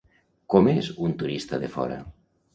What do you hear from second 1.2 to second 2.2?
turista de fora?